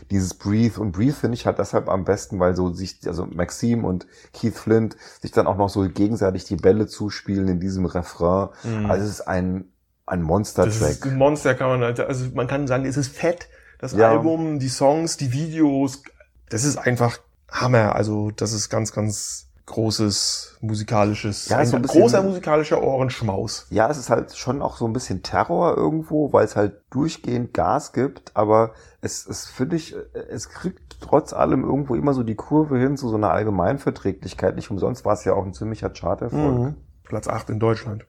[0.10, 0.80] dieses Breathe.
[0.82, 4.56] Und Breathe finde ich halt deshalb am besten, weil so sich, also Maxim und Keith
[4.58, 8.50] Flint sich dann auch noch so gegenseitig die Bälle zuspielen in diesem Refrain.
[8.90, 9.66] Also es ist ein,
[10.08, 11.06] ein Monster-Track.
[11.06, 13.48] ein Monster, kann man halt, also man kann sagen, es ist fett.
[13.78, 14.10] Das Ja.
[14.10, 16.02] Album, die Songs, die Videos,
[16.50, 17.18] das ist einfach
[17.52, 17.96] Hammer.
[17.96, 23.66] Also das ist ganz, ganz großes musikalisches, Ja, so ein bisschen- großer musikalischer Ohrenschmaus.
[23.70, 27.54] Ja, es ist halt schon auch so ein bisschen Terror irgendwo, weil es halt durchgehend
[27.54, 28.72] Gas gibt, aber
[29.02, 29.96] es, es finde ich,
[30.30, 34.56] es kriegt trotz allem irgendwo immer so die Kurve hin zu so einer Allgemeinverträglichkeit.
[34.56, 36.60] Nicht umsonst war es ja auch ein ziemlicher Charterfolg.
[36.60, 36.76] Mhm.
[37.04, 38.06] Platz 8 in Deutschland.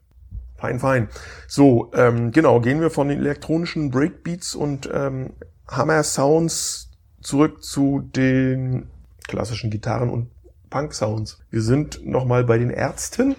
[0.57, 1.09] Fein, fein.
[1.49, 5.35] So, ähm, genau, gehen wir von den elektronischen Breakbeats und ähm,
[5.69, 6.91] Hammer-Sounds
[7.21, 8.89] zurück zu den
[9.27, 10.31] klassischen Gitarren- und
[10.79, 11.39] Punk-Sounds.
[11.51, 13.37] Wir sind nochmal bei den Ärzten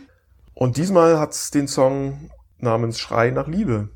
[0.53, 3.89] und diesmal hat's den Song namens Schrei nach Liebe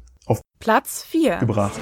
[0.59, 1.37] Platz 4.
[1.37, 1.79] gebracht.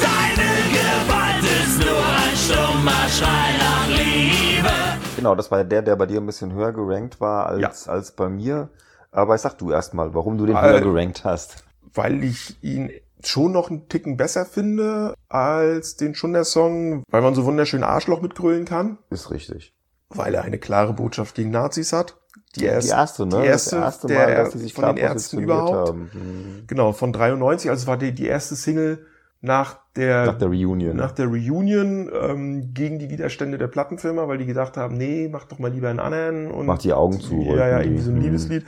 [0.00, 4.70] Deine Gewalt ist nur ein stummer Schrei nach Liebe.
[5.16, 8.30] Genau, das war der, der bei dir ein bisschen höher gerankt war als, als bei
[8.30, 8.70] mir.
[9.12, 11.64] Aber sag du erstmal, warum du den Äh, höher gerankt hast.
[11.92, 12.90] weil ich ihn
[13.22, 18.64] schon noch einen Ticken besser finde als den Schunder-Song, weil man so wunderschön Arschloch mitgrölen
[18.64, 18.96] kann.
[19.10, 19.74] Ist richtig.
[20.10, 22.16] Weil er eine klare Botschaft gegen Nazis hat.
[22.56, 23.40] Die erste, die erste, ne?
[23.42, 25.88] die erste, das erste der, Mal, dass sie sich von den Ärzten überhaupt.
[25.90, 26.10] haben.
[26.12, 26.64] Mhm.
[26.66, 29.06] Genau, von 93, also es war die, die erste Single
[29.42, 30.96] nach der, Nach der Reunion.
[30.96, 35.44] nach der Reunion ähm, gegen die Widerstände der Plattenfirma, weil die gedacht haben, nee, mach
[35.44, 36.50] doch mal lieber einen anderen.
[36.50, 37.42] Und Mach die Augen zu.
[37.42, 38.22] Ja, ja, irgendwie so ein Mhm.
[38.22, 38.64] Liebeslied.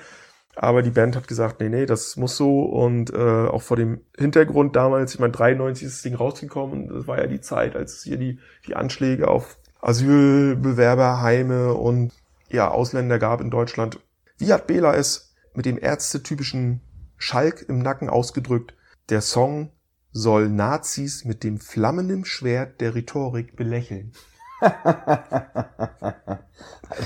[0.54, 2.62] Aber die Band hat gesagt, nee, nee, das muss so.
[2.62, 6.88] Und äh, auch vor dem Hintergrund damals, ich meine, 93 ist das Ding rausgekommen.
[6.88, 12.12] Das war ja die Zeit, als es hier die, die Anschläge auf Asylbewerberheime und
[12.50, 13.98] ja, Ausländer gab in Deutschland.
[14.38, 16.80] Wie hat Bela es mit dem ärztetypischen
[17.16, 18.74] Schalk im Nacken ausgedrückt?
[19.10, 19.70] Der Song
[20.12, 24.12] soll Nazis mit dem flammenden Schwert der Rhetorik belächeln.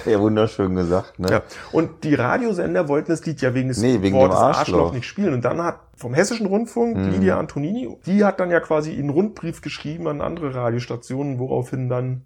[0.07, 1.29] Ja, wunderschön gesagt, ne?
[1.31, 1.43] Ja.
[1.73, 4.59] Und die Radiosender wollten das Lied ja wegen des Nee, wegen Wortes Arschloch.
[4.59, 5.35] Arschloch nicht spielen.
[5.35, 7.11] Und dann hat vom Hessischen Rundfunk Mhm.
[7.11, 12.23] Lydia Antonini, die hat dann ja quasi einen Rundbrief geschrieben an andere Radiostationen, woraufhin dann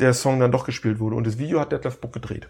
[0.00, 1.16] der Song dann doch gespielt wurde.
[1.16, 2.48] Und das Video hat Detlef Book gedreht.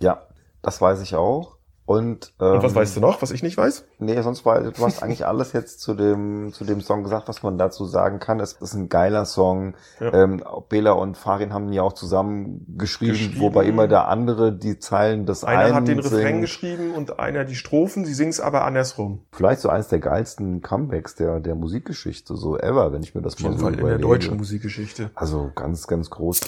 [0.00, 0.26] Ja,
[0.62, 1.57] das weiß ich auch.
[1.88, 3.86] Und, ähm, Und was weißt du noch, was ich nicht weiß?
[3.98, 7.42] Nee, sonst war, du hast eigentlich alles jetzt zu dem, zu dem Song gesagt, was
[7.42, 8.40] man dazu sagen kann.
[8.40, 9.72] Es ist ein geiler Song.
[9.98, 10.12] Ja.
[10.12, 13.40] Ähm, Bela und Farin haben ihn ja auch zusammen geschrieben, Geschrieben.
[13.40, 16.40] wobei immer der andere die Zeilen des Einer einen hat den Refrain singt.
[16.42, 18.04] geschrieben und einer die Strophen.
[18.04, 19.22] Sie singen es aber andersrum.
[19.32, 23.36] Vielleicht so eins der geilsten Comebacks der, der Musikgeschichte, so ever, wenn ich mir das
[23.36, 24.08] Auf mal jeden so Fall in der überlege.
[24.08, 25.10] deutschen Musikgeschichte.
[25.14, 26.40] Also ganz, ganz groß.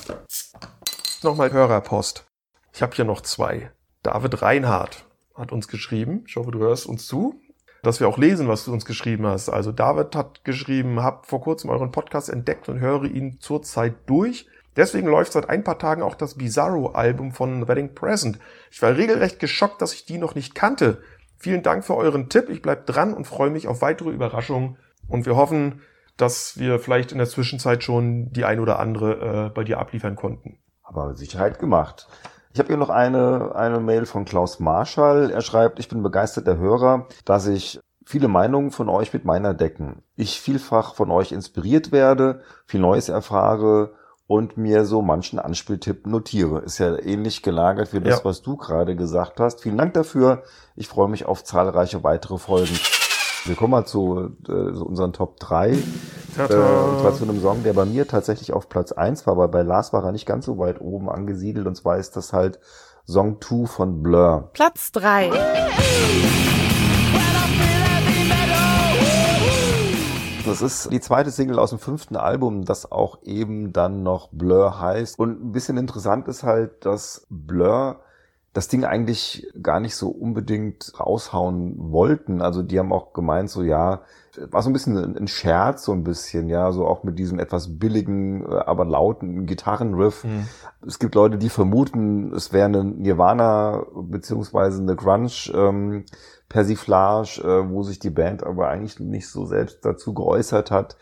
[1.22, 2.26] Nochmal Hörerpost.
[2.74, 3.70] Ich habe hier noch zwei.
[4.02, 5.06] David Reinhardt
[5.40, 6.24] hat uns geschrieben.
[6.26, 7.40] Ich hoffe, du hörst uns zu.
[7.82, 9.48] Dass wir auch lesen, was du uns geschrieben hast.
[9.48, 14.46] Also David hat geschrieben, hab vor kurzem euren Podcast entdeckt und höre ihn zurzeit durch.
[14.76, 18.38] Deswegen läuft seit ein paar Tagen auch das Bizarro-Album von Wedding Present.
[18.70, 21.02] Ich war regelrecht geschockt, dass ich die noch nicht kannte.
[21.38, 22.50] Vielen Dank für euren Tipp.
[22.50, 24.76] Ich bleib dran und freue mich auf weitere Überraschungen.
[25.08, 25.80] Und wir hoffen,
[26.18, 30.16] dass wir vielleicht in der Zwischenzeit schon die ein oder andere äh, bei dir abliefern
[30.16, 30.58] konnten.
[30.82, 32.08] aber mit Sicherheit gemacht.
[32.52, 35.30] Ich habe hier noch eine, eine Mail von Klaus Marschall.
[35.30, 40.02] Er schreibt, ich bin begeisterter Hörer, dass ich viele Meinungen von euch mit meiner decken.
[40.16, 43.92] Ich vielfach von euch inspiriert werde, viel Neues erfahre
[44.26, 46.58] und mir so manchen Anspieltipp notiere.
[46.60, 48.24] Ist ja ähnlich gelagert wie das, Ja.
[48.24, 49.60] was du gerade gesagt hast.
[49.62, 50.42] Vielen Dank dafür.
[50.74, 52.76] Ich freue mich auf zahlreiche weitere Folgen.
[53.44, 55.78] Wir kommen mal zu, äh, zu unseren Top 3.
[56.48, 59.48] Äh, und zwar zu einem Song, der bei mir tatsächlich auf Platz 1 war, aber
[59.48, 61.66] bei Lars war er nicht ganz so weit oben angesiedelt.
[61.66, 62.60] Und zwar ist das halt
[63.06, 64.50] Song 2 von Blur.
[64.52, 65.30] Platz 3.
[70.46, 74.80] Das ist die zweite Single aus dem fünften Album, das auch eben dann noch Blur
[74.80, 75.18] heißt.
[75.18, 78.00] Und ein bisschen interessant ist halt, dass Blur
[78.52, 82.42] das Ding eigentlich gar nicht so unbedingt raushauen wollten.
[82.42, 84.00] Also die haben auch gemeint, so ja,
[84.50, 87.78] war so ein bisschen ein Scherz, so ein bisschen, ja, so auch mit diesem etwas
[87.78, 90.24] billigen, äh, aber lauten Gitarrenriff.
[90.24, 90.46] Mhm.
[90.86, 96.04] Es gibt Leute, die vermuten, es wäre eine Nirvana beziehungsweise eine Grunge ähm,
[96.50, 100.96] Persiflage, äh, wo sich die Band aber eigentlich nicht so selbst dazu geäußert hat.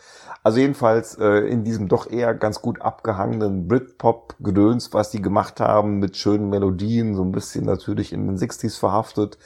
[0.44, 5.98] Also jedenfalls äh, in diesem doch eher ganz gut abgehangenen Britpop-Gedöns, was die gemacht haben,
[5.98, 9.38] mit schönen Melodien, so ein bisschen natürlich in den 60s verhaftet,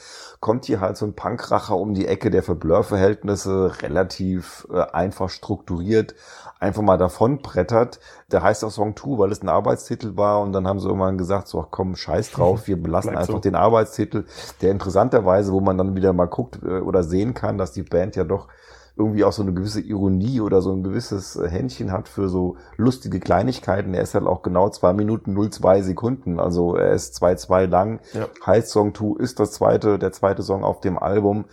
[0.43, 5.29] kommt hier halt so ein Punkracher um die Ecke, der für Blur-Verhältnisse relativ äh, einfach
[5.29, 6.15] strukturiert
[6.59, 7.99] einfach mal davon brettert.
[8.31, 11.17] Der heißt auch Song 2, weil es ein Arbeitstitel war und dann haben sie irgendwann
[11.17, 13.39] gesagt, so ach komm, scheiß drauf, wir belassen einfach so.
[13.39, 14.25] den Arbeitstitel,
[14.61, 18.15] der interessanterweise, wo man dann wieder mal guckt äh, oder sehen kann, dass die Band
[18.15, 18.47] ja doch
[18.95, 22.57] irgendwie auch so eine gewisse Ironie oder so ein gewisses äh, Händchen hat für so
[22.77, 23.93] lustige Kleinigkeiten.
[23.93, 27.99] Er ist halt auch genau zwei Minuten 02 Sekunden, also er ist 2,2 lang.
[28.13, 28.27] Ja.
[28.45, 31.45] Heißt Song 2 ist das zweite, der zweite Song auf dem Album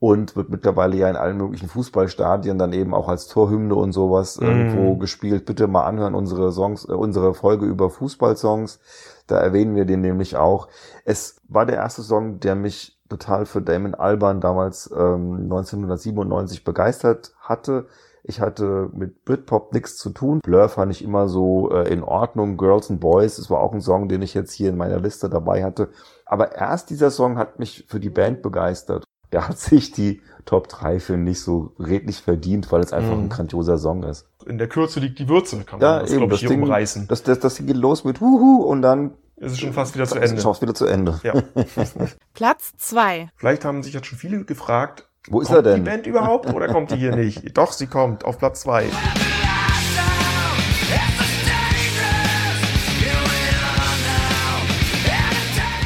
[0.00, 4.38] und wird mittlerweile ja in allen möglichen Fußballstadien dann eben auch als Torhymne und sowas
[4.40, 4.46] Mhm.
[4.48, 5.46] irgendwo gespielt.
[5.46, 8.80] Bitte mal anhören unsere Songs, äh, unsere Folge über Fußballsongs.
[9.28, 10.66] Da erwähnen wir den nämlich auch.
[11.04, 17.32] Es war der erste Song, der mich total für Damon Albarn damals ähm, 1997 begeistert
[17.40, 17.86] hatte.
[18.24, 20.40] Ich hatte mit Britpop nichts zu tun.
[20.42, 22.56] Blur fand ich immer so äh, in Ordnung.
[22.56, 25.28] Girls and Boys, das war auch ein Song, den ich jetzt hier in meiner Liste
[25.28, 25.88] dabei hatte.
[26.24, 29.04] Aber erst dieser Song hat mich für die Band begeistert.
[29.32, 33.24] Der hat sich die Top 3 finde ich so redlich verdient, weil es einfach Mhm.
[33.24, 34.26] ein grandioser Song ist.
[34.46, 36.62] In der Kürze liegt die Würze, kann man Ja, das, glaube das ich, hier Ding,
[36.62, 37.06] umreißen.
[37.08, 39.12] das, das, das geht los mit Huhu und dann
[39.44, 40.48] Es ist schon fast wieder zu ist Ende.
[40.48, 41.20] es wieder zu Ende.
[41.24, 41.32] Ja.
[42.34, 43.28] Platz 2.
[43.34, 45.84] Vielleicht haben sich jetzt schon viele gefragt, Wo ist kommt er denn?
[45.84, 47.42] die Band überhaupt oder kommt die hier nicht?
[47.58, 48.86] Doch, sie kommt auf Platz zwei.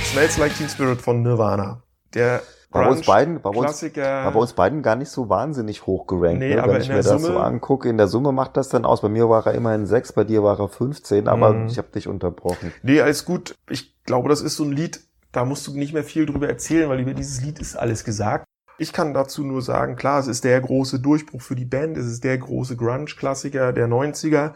[0.05, 1.83] Smells Like Teen Spirit von Nirvana.
[2.15, 2.43] Der
[2.77, 6.39] Bei uns beiden, bei uns, war bei uns beiden gar nicht so wahnsinnig hoch gerankt.
[6.41, 6.63] Nee, ne?
[6.63, 9.03] aber Wenn ich mir das so Summe- angucke, in der Summe macht das dann aus.
[9.03, 11.67] Bei mir war er immerhin sechs, bei dir war er 15, aber Mhm.
[11.67, 12.73] ich habe dich unterbrochen.
[12.83, 13.55] Nee, alles gut.
[13.71, 15.01] Ich glaube, das ist so ein Lied,
[15.33, 18.45] da musst du nicht mehr viel drüber erzählen, weil über dieses Lied ist alles gesagt.
[18.79, 22.07] Ich kann dazu nur sagen, klar, es ist der große Durchbruch für die Band, es
[22.07, 24.53] ist der große Grunge-Klassiker der 90er.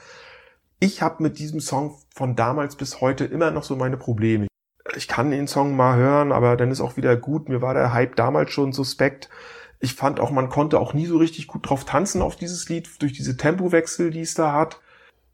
[0.78, 4.46] Ich habe mit diesem Song von damals bis heute immer noch so meine Probleme.
[4.96, 7.48] Ich kann den Song mal hören, aber dann ist auch wieder gut.
[7.48, 9.28] Mir war der Hype damals schon suspekt.
[9.78, 12.88] Ich fand auch, man konnte auch nie so richtig gut drauf tanzen auf dieses Lied,
[13.00, 14.80] durch diese Tempowechsel, die es da hat.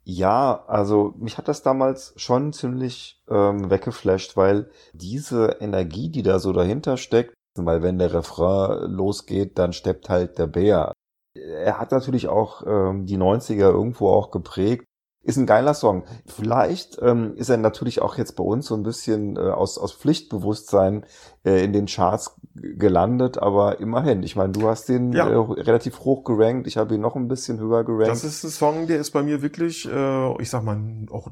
[0.04, 6.38] Ja, also mich hat das damals schon ziemlich ähm, weggeflasht, weil diese Energie, die da
[6.38, 10.92] so dahinter steckt, weil wenn der Refrain losgeht, dann steppt halt der Bär.
[11.34, 14.84] Er hat natürlich auch ähm, die 90er irgendwo auch geprägt.
[15.26, 16.04] Ist ein geiler Song.
[16.24, 19.92] Vielleicht ähm, ist er natürlich auch jetzt bei uns so ein bisschen äh, aus, aus
[19.92, 21.04] Pflichtbewusstsein
[21.44, 24.22] äh, in den Charts gelandet, aber immerhin.
[24.22, 25.28] Ich meine, du hast den Ja.
[25.28, 28.08] äh, relativ hoch gerankt, ich habe ihn noch ein bisschen höher gerankt.
[28.08, 30.78] Das ist ein Song, der ist bei mir wirklich, äh, ich sag mal,
[31.10, 31.28] auch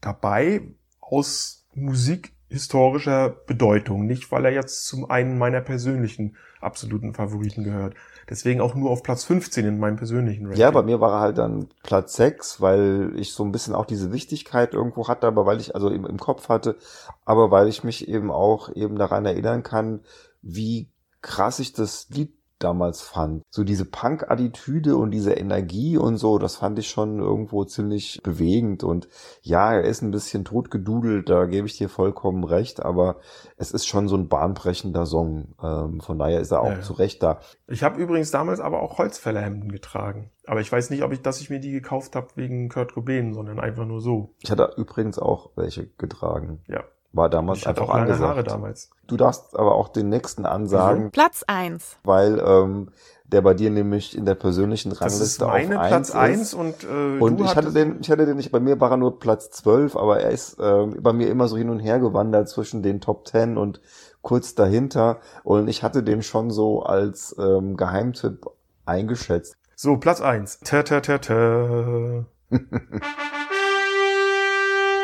[0.00, 0.62] dabei
[1.00, 4.06] aus musikhistorischer Bedeutung.
[4.06, 7.94] Nicht, weil er jetzt zum einen meiner persönlichen absoluten Favoriten gehört.
[8.28, 10.60] Deswegen auch nur auf Platz 15 in meinem persönlichen Ranking.
[10.60, 13.86] Ja, bei mir war er halt dann Platz 6, weil ich so ein bisschen auch
[13.86, 16.76] diese Wichtigkeit irgendwo hatte, aber weil ich also im, im Kopf hatte,
[17.24, 20.00] aber weil ich mich eben auch eben daran erinnern kann,
[20.42, 20.88] wie
[21.22, 23.42] krass ich das Lied damals fand.
[23.50, 28.84] So diese Punk-Attitüde und diese Energie und so, das fand ich schon irgendwo ziemlich bewegend.
[28.84, 29.08] Und
[29.42, 33.20] ja, er ist ein bisschen totgedudelt, da gebe ich dir vollkommen recht, aber
[33.56, 35.54] es ist schon so ein bahnbrechender Song.
[35.62, 37.40] Ähm, von daher ist er auch Ja, zu Recht da.
[37.66, 40.30] Ich habe übrigens damals aber auch Holzfällerhemden getragen.
[40.46, 43.32] Aber ich weiß nicht, ob ich, dass ich mir die gekauft habe wegen Kurt Cobain,
[43.32, 44.34] sondern einfach nur so.
[44.42, 46.62] Ich hatte übrigens auch welche getragen.
[46.68, 46.84] Ja.
[47.14, 48.28] War damals Ich hatte einfach auch lange angesagt.
[48.30, 48.90] Haare damals.
[49.06, 51.98] Du darfst aber auch den nächsten ansagen, Platz 1.
[52.02, 52.88] weil ähm,
[53.26, 56.40] der bei dir nämlich in der persönlichen Das Rangliste ist meine auf Platz 1 1
[56.42, 56.54] ist.
[56.54, 58.96] und, äh, Und du ich hatte den, ich hatte den nicht, bei mir war er
[58.96, 62.48] nur Platz 12, aber er ist ähm, bei mir immer so hin und her gewandert
[62.48, 63.80] zwischen den Top 10 und
[64.20, 65.18] kurz dahinter.
[65.44, 68.46] Und ich hatte den schon so als ähm, Geheimtipp
[68.86, 69.56] eingeschätzt.
[69.76, 70.60] So, Platz 1.
[70.64, 72.24] Ta ta ta ta.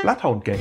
[0.03, 0.59] Bloodhound Gang.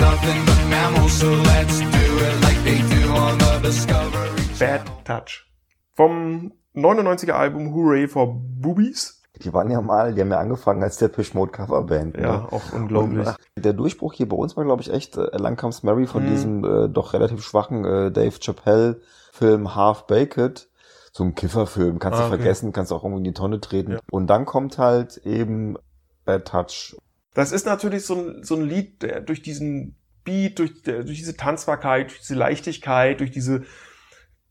[0.00, 1.86] Nothing but mammals, so let's do
[2.26, 5.46] it like they do on the Discovery Bad Touch.
[5.94, 9.16] Vom 99er Album Hooray for Boobies.
[9.42, 12.16] Die waren ja mal, die haben ja angefangen als der Mode Coverband.
[12.16, 12.22] ne?
[12.22, 13.26] Ja, auch unglaublich.
[13.26, 16.06] Und, äh, der Durchbruch hier bei uns war, glaube ich, echt äh, Lang Comes Mary
[16.06, 16.28] von Mhm.
[16.28, 20.68] diesem äh, doch relativ schwachen äh, Dave Chappelle-Film Half Baked.
[21.12, 22.36] So ein Kifferfilm, kannst Ah, du okay.
[22.36, 23.92] vergessen, kannst auch irgendwie in die Tonne treten.
[23.92, 23.98] Ja.
[24.10, 25.76] Und dann kommt halt eben
[26.24, 26.96] Bad Touch.
[27.34, 31.18] Das ist natürlich so ein, so ein Lied, der durch diesen Beat, durch, der, durch
[31.18, 33.64] diese Tanzbarkeit, durch diese Leichtigkeit, durch diese,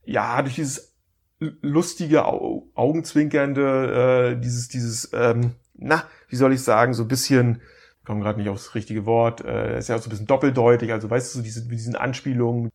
[0.06, 0.96] ja, durch dieses
[1.39, 7.62] lustige, au, augenzwinkernde, äh, dieses, dieses, ähm, na, wie soll ich sagen, so ein bisschen,
[8.00, 10.92] ich komme gerade nicht aufs richtige Wort, äh, ist ja auch so ein bisschen doppeldeutig,
[10.92, 12.70] also weißt du, so diese, mit diesen Anspielungen,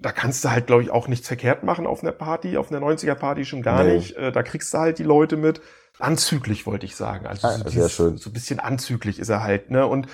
[0.00, 2.80] da kannst du halt, glaube ich, auch nichts verkehrt machen auf einer Party, auf einer
[2.84, 3.94] 90er-Party schon gar Nee.
[3.96, 4.16] nicht.
[4.16, 5.60] Äh, da kriegst du halt die Leute mit.
[5.98, 7.26] Anzüglich, wollte ich sagen.
[7.26, 8.16] Also Ah, so, sehr dieses- schön.
[8.16, 9.86] so ein bisschen anzüglich ist er halt, ne?
[9.86, 10.06] Und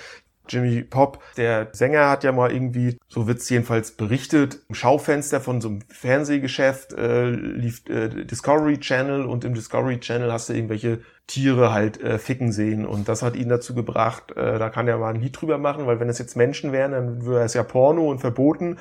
[0.46, 5.62] Jimmy Pop, der Sänger, hat ja mal irgendwie, so wird's jedenfalls berichtet, im Schaufenster von
[5.62, 11.00] so einem Fernsehgeschäft äh, lief äh, Discovery Channel und im Discovery Channel hast du irgendwelche
[11.26, 14.98] Tiere halt äh, ficken sehen und das hat ihn dazu gebracht, äh, da kann er
[14.98, 17.62] mal ein Lied drüber machen, weil wenn es jetzt Menschen wären, dann wäre es ja
[17.62, 18.76] Porno und verboten.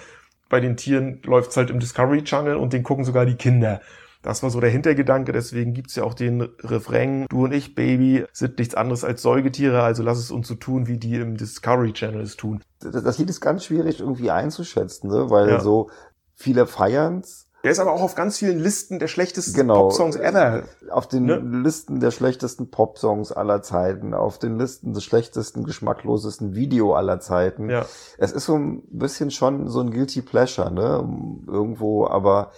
[0.49, 3.79] Bei den Tieren läuft's halt im Discovery Channel und den gucken sogar die Kinder.
[4.23, 8.25] Das war so der Hintergedanke, deswegen gibt's ja auch den Refrain, du und ich, Baby,
[8.31, 11.91] sind nichts anderes als Säugetiere, also lass es uns so tun, wie die im Discovery
[11.93, 12.61] Channel es tun.
[12.79, 15.29] Das, Lied ist ganz schwierig irgendwie einzuschätzen, ne?
[15.29, 15.59] weil Ja.
[15.59, 15.89] so
[16.35, 17.47] viele feiern's.
[17.63, 19.83] Der ist aber auch auf ganz vielen Listen der schlechtesten Genau.
[19.83, 20.63] Popsongs ever.
[20.89, 21.37] Auf den Ne?
[21.37, 27.69] Listen der schlechtesten Popsongs aller Zeiten, auf den Listen des schlechtesten, geschmacklosesten Video aller Zeiten.
[27.69, 27.85] Ja.
[28.17, 31.07] Es ist so ein bisschen schon so ein Guilty Pleasure, ne?
[31.47, 32.51] Irgendwo, aber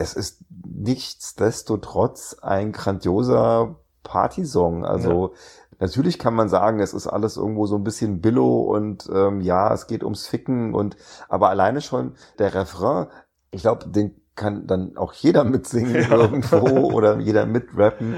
[0.00, 4.86] es ist nichtsdestotrotz ein grandioser Partysong.
[4.86, 5.34] Also
[5.78, 9.72] natürlich kann man sagen, es ist alles irgendwo so ein bisschen Billow und ähm, ja,
[9.74, 10.96] es geht ums Ficken und
[11.28, 13.08] aber alleine schon der Refrain,
[13.50, 16.16] ich glaube, den kann dann auch jeder mitsingen Ja.
[16.16, 16.56] irgendwo
[16.94, 18.16] oder jeder mitrappen.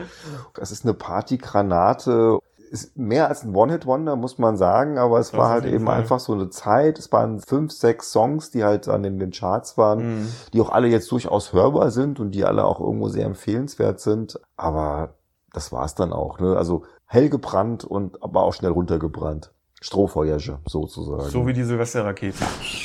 [0.60, 2.38] Es ist eine Partygranate.
[2.72, 5.98] Ist mehr als ein One-Hit-Wonder, muss man sagen, aber es Das war halt eben Fall.
[5.98, 6.98] einfach so eine Zeit.
[6.98, 10.28] Es waren fünf, sechs Songs, die halt dann in den Charts waren, Mhm.
[10.54, 14.40] die auch alle jetzt durchaus hörbar sind und die alle auch irgendwo sehr empfehlenswert sind.
[14.56, 15.11] Aber
[15.52, 16.40] das war's dann auch.
[16.40, 16.56] Ne?
[16.56, 19.52] Also hell gebrannt und aber auch schnell runtergebrannt.
[19.82, 21.28] Strohfeuerge, sozusagen.
[21.28, 22.38] So wie die Silvesterrakete.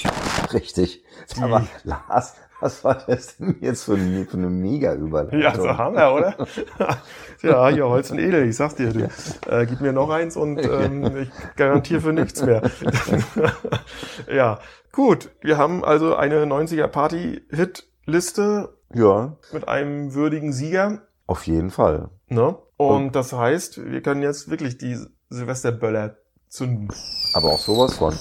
[0.54, 1.04] Richtig.
[1.36, 5.40] Die- Aber Lars, was war das denn jetzt für, eine- für eine Mega-Überleitung?
[5.42, 6.36] Ja, so Hammer, oder?
[7.42, 8.92] ja, hier Holz und Edel, ich sag's dir.
[8.94, 9.10] Du,
[9.50, 12.62] äh, gib mir noch eins und ähm, ich garantiere für nichts mehr.
[14.34, 14.60] ja,
[14.92, 15.30] gut.
[15.42, 21.02] Wir haben also eine 90er Party-Hit-Liste ja, mit einem würdigen Sieger.
[21.26, 22.10] auf jeden Fall.
[22.28, 22.58] Ne?
[22.78, 24.98] Und das heißt, wir können jetzt wirklich die
[25.30, 26.18] Silvesterböller
[26.48, 26.88] zünden.
[27.34, 28.14] Aber auch sowas von.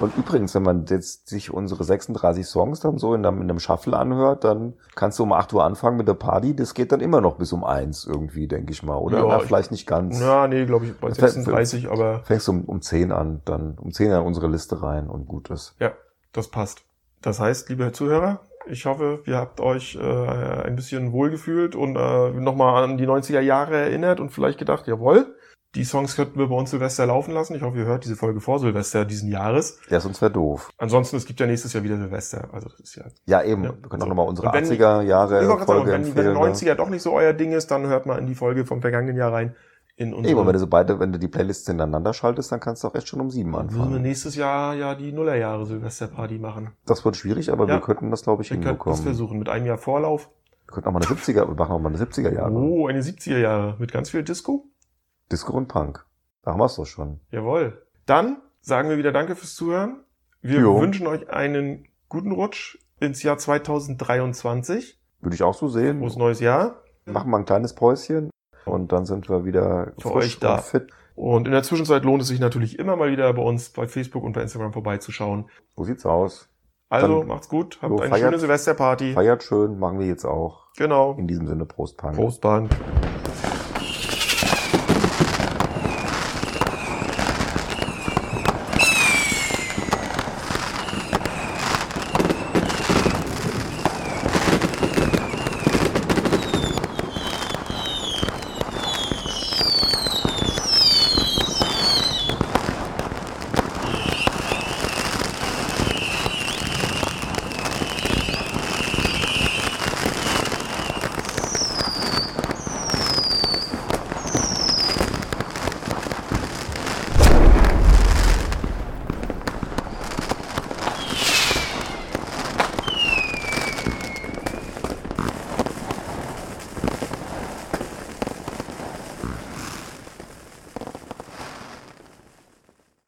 [0.00, 3.58] Und übrigens, wenn man jetzt sich unsere 36 Songs dann so in einem, in einem
[3.60, 6.56] Shuffle anhört, dann kannst du um 8 Uhr anfangen mit der Party.
[6.56, 9.18] Das geht dann immer noch bis um 1 irgendwie, denke ich mal, oder?
[9.18, 10.20] Ja, Na, ich- vielleicht nicht ganz.
[10.20, 13.76] Ja, nee, glaube ich, bei Das- 36, aber Fängst du um, um 10 an, dann
[13.78, 15.74] um 10 an unsere Liste rein und gut ist.
[15.78, 15.92] ja,
[16.32, 16.82] das passt.
[17.22, 20.02] Das heißt, liebe Zuhörer, Ich hoffe, ihr habt euch äh,
[20.66, 25.34] ein bisschen wohlgefühlt und äh, nochmal an die 90er Jahre erinnert und vielleicht gedacht, jawohl,
[25.74, 27.54] die Songs könnten wir bei uns Silvester laufen lassen.
[27.54, 29.78] Ich hoffe, ihr hört diese Folge vor Silvester diesen Jahres.
[29.88, 30.70] Ja, sonst wäre doof.
[30.78, 32.48] Ansonsten, es gibt ja nächstes Jahr wieder Silvester.
[32.52, 33.04] Also das ist ja.
[33.26, 33.62] Ja, eben.
[33.64, 34.04] Ja, Wir können so.
[34.06, 36.32] auch nochmal unsere Und wenn- 80er Jahre Folge sagen, wenn, empfehlen.
[36.32, 36.38] ne?
[36.38, 39.16] 90er doch nicht so euer Ding ist, dann hört mal in die Folge vom vergangenen
[39.16, 39.54] Jahr rein.
[39.96, 42.82] In unsere, Eben, wenn du so beide, wenn du die Playlists hintereinander schaltest, dann kannst
[42.82, 44.02] du auch echt schon um sieben dann müssen wir anfangen.
[44.02, 46.70] nächstes Jahr ja die Nullerjahre Silvesterparty machen.
[46.86, 47.74] Das wird schwierig, aber Ja.
[47.74, 49.02] wir könnten das, glaube ich, Wir könnten das hinbekommen.
[49.02, 50.30] versuchen mit einem Jahr Vorlauf.
[50.66, 52.50] Wir könnten auch mal eine 70er, wir machen auch mal eine 70er Jahre.
[52.52, 54.64] Oh, eine 70er Jahre mit ganz viel Disco.
[55.30, 56.04] Disco und Punk.
[56.42, 57.20] Da haben wir es doch schon.
[57.30, 57.86] Jawohl.
[58.06, 60.04] Dann sagen wir wieder Danke fürs Zuhören.
[60.42, 60.80] Wir Jo.
[60.80, 64.98] wünschen euch einen guten Rutsch ins Jahr 2023.
[65.20, 65.98] Würde ich auch so sehen.
[66.00, 66.82] Frohes neues Jahr.
[67.06, 68.30] Machen wir ein kleines Päuschen
[68.64, 70.56] und dann sind wir wieder Für euch da.
[70.56, 70.86] und fit.
[71.14, 74.22] Und in der Zwischenzeit lohnt es sich natürlich immer mal wieder bei uns bei Facebook
[74.24, 75.50] und bei Instagram vorbeizuschauen.
[75.76, 76.48] So sieht's aus.
[76.88, 79.12] Also Dann- macht's gut, habt Jo, eine feiert- schöne Silvesterparty.
[79.12, 80.68] Feiert schön, machen wir jetzt auch.
[80.76, 81.14] Genau.
[81.14, 82.16] In diesem Sinne, Prost Punk.
[82.16, 82.68] Prostbahn.